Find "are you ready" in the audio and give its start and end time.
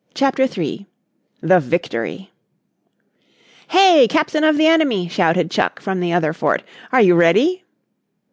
6.92-7.64